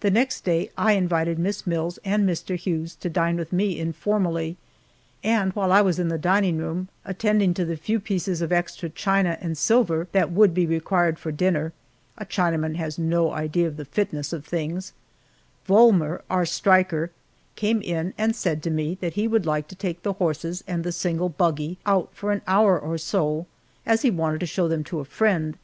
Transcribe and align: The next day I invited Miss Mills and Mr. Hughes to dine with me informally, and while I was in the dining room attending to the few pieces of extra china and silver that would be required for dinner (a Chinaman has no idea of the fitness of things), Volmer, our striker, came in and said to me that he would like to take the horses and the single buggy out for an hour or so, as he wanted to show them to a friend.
The 0.00 0.10
next 0.10 0.42
day 0.44 0.70
I 0.78 0.94
invited 0.94 1.38
Miss 1.38 1.66
Mills 1.66 1.98
and 2.02 2.26
Mr. 2.26 2.56
Hughes 2.56 2.94
to 2.94 3.10
dine 3.10 3.36
with 3.36 3.52
me 3.52 3.78
informally, 3.78 4.56
and 5.22 5.52
while 5.52 5.70
I 5.70 5.82
was 5.82 5.98
in 5.98 6.08
the 6.08 6.16
dining 6.16 6.56
room 6.56 6.88
attending 7.04 7.52
to 7.52 7.66
the 7.66 7.76
few 7.76 8.00
pieces 8.00 8.40
of 8.40 8.52
extra 8.52 8.88
china 8.88 9.36
and 9.42 9.58
silver 9.58 10.08
that 10.12 10.30
would 10.32 10.54
be 10.54 10.64
required 10.64 11.18
for 11.18 11.30
dinner 11.30 11.74
(a 12.16 12.24
Chinaman 12.24 12.76
has 12.76 12.98
no 12.98 13.32
idea 13.32 13.68
of 13.68 13.76
the 13.76 13.84
fitness 13.84 14.32
of 14.32 14.46
things), 14.46 14.94
Volmer, 15.66 16.22
our 16.30 16.46
striker, 16.46 17.10
came 17.54 17.82
in 17.82 18.14
and 18.16 18.34
said 18.34 18.62
to 18.62 18.70
me 18.70 18.96
that 19.02 19.12
he 19.12 19.28
would 19.28 19.44
like 19.44 19.68
to 19.68 19.74
take 19.76 20.02
the 20.02 20.14
horses 20.14 20.64
and 20.66 20.84
the 20.84 20.90
single 20.90 21.28
buggy 21.28 21.76
out 21.84 22.08
for 22.14 22.32
an 22.32 22.40
hour 22.46 22.78
or 22.80 22.96
so, 22.96 23.44
as 23.84 24.00
he 24.00 24.10
wanted 24.10 24.40
to 24.40 24.46
show 24.46 24.68
them 24.68 24.82
to 24.84 25.00
a 25.00 25.04
friend. 25.04 25.58